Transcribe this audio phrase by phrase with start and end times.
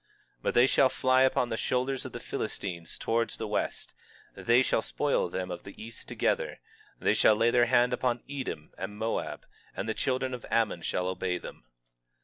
[0.39, 3.93] 21:14 But they shall fly upon the shoulders of the Philistines towards the west;
[4.33, 6.57] they shall spoil them of the east together;
[6.99, 9.45] they shall lay their hand upon Edom and Moab;
[9.77, 11.65] and the children of Ammon shall obey them.